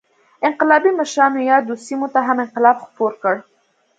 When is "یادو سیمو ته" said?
1.51-2.19